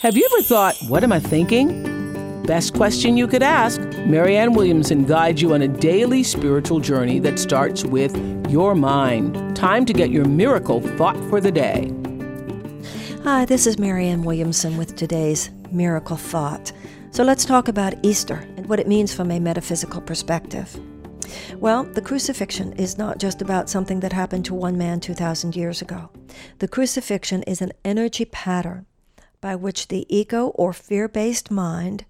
[0.00, 2.42] Have you ever thought, what am I thinking?
[2.44, 3.82] Best question you could ask.
[4.06, 8.16] Marianne Williamson guides you on a daily spiritual journey that starts with
[8.50, 9.54] your mind.
[9.54, 11.92] Time to get your miracle thought for the day.
[13.24, 16.72] Hi, this is Marianne Williamson with today's Miracle Thought.
[17.10, 20.80] So let's talk about Easter and what it means from a metaphysical perspective.
[21.58, 25.82] Well, the crucifixion is not just about something that happened to one man 2,000 years
[25.82, 26.08] ago.
[26.58, 28.86] The crucifixion is an energy pattern
[29.40, 32.04] by which the ego or fear based mind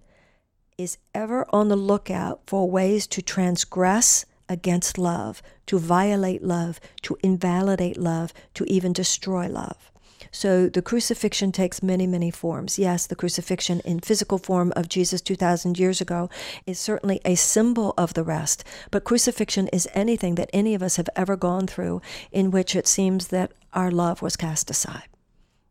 [0.76, 7.16] is ever on the lookout for ways to transgress against love, to violate love, to
[7.22, 9.90] invalidate love, to even destroy love.
[10.32, 12.78] So the crucifixion takes many, many forms.
[12.78, 16.30] Yes, the crucifixion in physical form of Jesus 2,000 years ago
[16.66, 20.96] is certainly a symbol of the rest, but crucifixion is anything that any of us
[20.96, 25.08] have ever gone through in which it seems that our love was cast aside.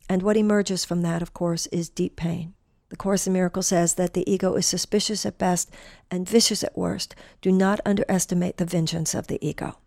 [0.09, 2.55] And what emerges from that, of course, is deep pain.
[2.89, 5.69] The Course in Miracles says that the ego is suspicious at best
[6.09, 7.15] and vicious at worst.
[7.39, 9.77] Do not underestimate the vengeance of the ego.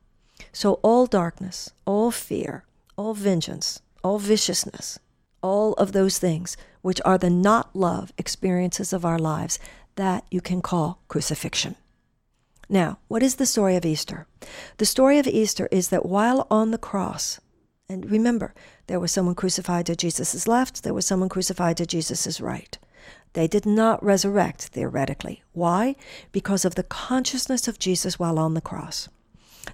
[0.53, 2.65] So, all darkness, all fear,
[2.97, 5.01] all vengeance, all viciousness,
[5.43, 9.59] all of those things which are the not love experiences of our lives,
[9.97, 11.75] that you can call crucifixion.
[12.69, 14.27] Now, what is the story of Easter?
[14.79, 17.41] The story of Easter is that while on the cross,
[17.89, 18.55] and remember,
[18.87, 22.79] there was someone crucified to Jesus' left, there was someone crucified to Jesus' right.
[23.35, 25.43] They did not resurrect, theoretically.
[25.53, 25.97] Why?
[26.33, 29.09] Because of the consciousness of Jesus while on the cross.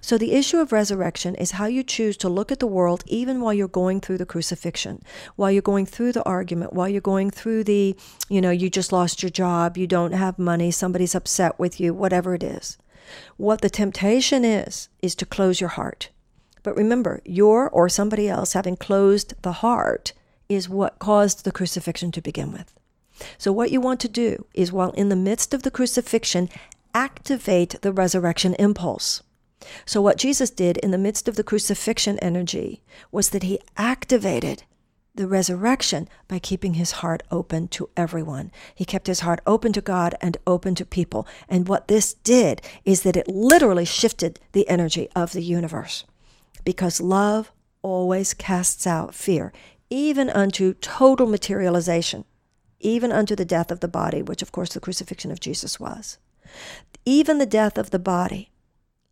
[0.01, 3.41] So, the issue of resurrection is how you choose to look at the world even
[3.41, 5.01] while you're going through the crucifixion,
[5.35, 7.95] while you're going through the argument, while you're going through the,
[8.29, 11.93] you know, you just lost your job, you don't have money, somebody's upset with you,
[11.93, 12.77] whatever it is.
[13.37, 16.09] What the temptation is, is to close your heart.
[16.69, 20.13] But remember, your or somebody else having closed the heart
[20.47, 22.75] is what caused the crucifixion to begin with.
[23.39, 26.47] So, what you want to do is, while in the midst of the crucifixion,
[26.93, 29.23] activate the resurrection impulse.
[29.87, 34.61] So, what Jesus did in the midst of the crucifixion energy was that he activated
[35.15, 38.51] the resurrection by keeping his heart open to everyone.
[38.75, 41.25] He kept his heart open to God and open to people.
[41.47, 46.05] And what this did is that it literally shifted the energy of the universe.
[46.63, 49.53] Because love always casts out fear,
[49.89, 52.25] even unto total materialization,
[52.79, 56.17] even unto the death of the body, which of course the crucifixion of Jesus was.
[57.05, 58.51] Even the death of the body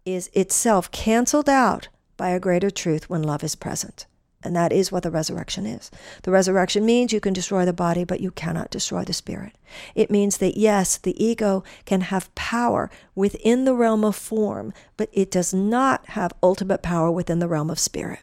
[0.05, 4.05] is itself canceled out by a greater truth when love is present.
[4.43, 5.89] And that is what the resurrection is.
[6.23, 9.53] The resurrection means you can destroy the body, but you cannot destroy the spirit.
[9.95, 15.09] It means that, yes, the ego can have power within the realm of form, but
[15.11, 18.19] it does not have ultimate power within the realm of spirit.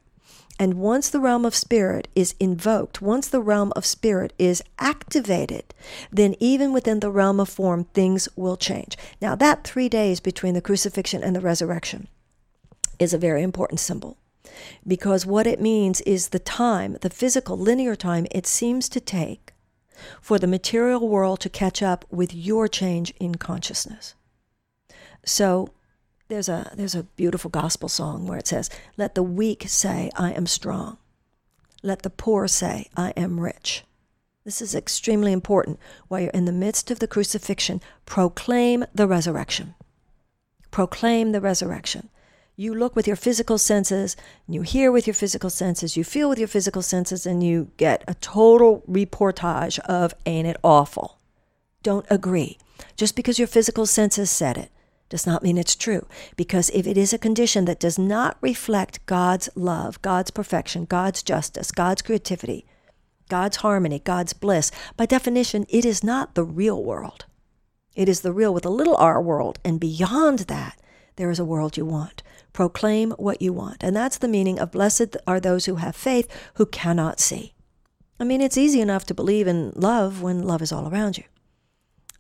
[0.56, 5.74] And once the realm of spirit is invoked, once the realm of spirit is activated,
[6.12, 8.97] then even within the realm of form, things will change.
[9.20, 12.06] Now, that three days between the crucifixion and the resurrection
[13.00, 14.16] is a very important symbol
[14.87, 19.53] because what it means is the time, the physical linear time it seems to take
[20.21, 24.15] for the material world to catch up with your change in consciousness.
[25.25, 25.71] So,
[26.28, 30.33] there's a there's a beautiful gospel song where it says, "Let the weak say I
[30.33, 30.97] am strong.
[31.83, 33.84] Let the poor say I am rich."
[34.44, 35.78] This is extremely important
[36.09, 37.81] while you're in the midst of the crucifixion.
[38.04, 39.75] Proclaim the resurrection.
[40.71, 42.10] Proclaim the resurrection.
[42.56, 44.16] You look with your physical senses,
[44.47, 48.04] you hear with your physical senses, you feel with your physical senses, and you get
[48.06, 51.19] a total reportage of ain't it awful.
[51.82, 52.59] Don't agree.
[52.97, 54.70] Just because your physical senses said it
[55.09, 56.06] does not mean it's true.
[56.37, 61.22] Because if it is a condition that does not reflect God's love, God's perfection, God's
[61.22, 62.66] justice, God's creativity,
[63.28, 67.26] God's harmony, God's bliss, by definition, it is not the real world.
[67.97, 69.59] It is the real with a little r world.
[69.65, 70.78] And beyond that,
[71.16, 72.22] there is a world you want.
[72.54, 73.82] Proclaim what you want.
[73.82, 77.53] And that's the meaning of blessed are those who have faith who cannot see.
[78.19, 81.24] I mean, it's easy enough to believe in love when love is all around you.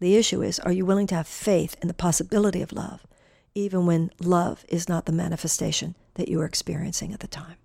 [0.00, 3.06] The issue is are you willing to have faith in the possibility of love,
[3.54, 7.56] even when love is not the manifestation that you are experiencing at the time?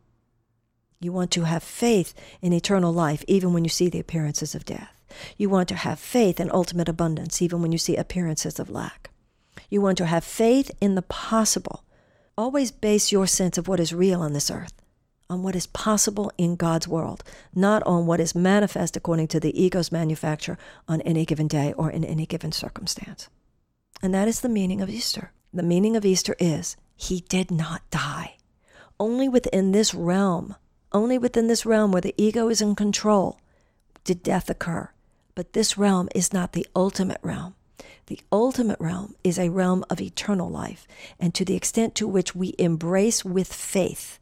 [1.01, 4.63] You want to have faith in eternal life, even when you see the appearances of
[4.63, 5.01] death.
[5.37, 9.09] You want to have faith in ultimate abundance, even when you see appearances of lack.
[9.71, 11.83] You want to have faith in the possible.
[12.39, 14.71] Always base your sense of what is real on this earth
[15.29, 17.21] on what is possible in God's world,
[17.53, 20.57] not on what is manifest according to the ego's manufacture
[20.87, 23.27] on any given day or in any given circumstance.
[24.01, 25.33] And that is the meaning of Easter.
[25.53, 28.37] The meaning of Easter is he did not die.
[29.01, 30.55] Only within this realm,
[30.93, 33.37] only within this realm where the ego is in control,
[34.05, 34.89] did death occur.
[35.35, 37.53] But this realm is not the ultimate realm.
[38.09, 40.87] The ultimate realm is a realm of eternal life.
[41.19, 44.19] And to the extent to which we embrace with faith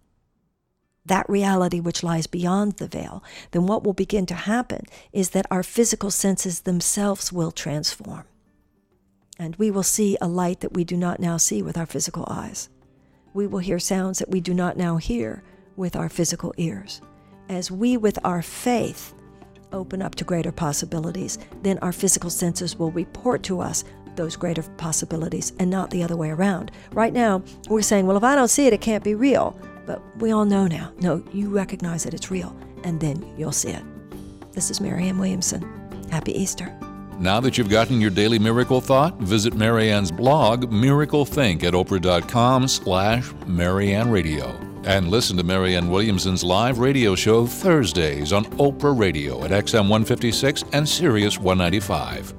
[1.07, 5.45] that reality which lies beyond the veil, then what will begin to happen is that
[5.49, 8.25] our physical senses themselves will transform.
[9.39, 12.25] And we will see a light that we do not now see with our physical
[12.27, 12.69] eyes.
[13.33, 15.43] We will hear sounds that we do not now hear
[15.75, 17.01] with our physical ears.
[17.47, 19.13] As we, with our faith,
[19.73, 23.83] open up to greater possibilities, then our physical senses will report to us
[24.15, 26.71] those greater possibilities and not the other way around.
[26.91, 29.57] Right now, we're saying, well, if I don't see it, it can't be real.
[29.85, 30.91] But we all know now.
[30.99, 33.83] No, you recognize that it's real, and then you'll see it.
[34.51, 35.61] This is Marianne Williamson.
[36.11, 36.77] Happy Easter.
[37.19, 43.31] Now that you've gotten your daily miracle thought, visit Marianne's blog, MiracleThink, at oprah.com slash
[43.47, 44.66] Marianne Radio.
[44.87, 50.63] And listen to Marianne Williamson's live radio show Thursdays on Oprah Radio at XM 156
[50.71, 52.36] and Sirius 195.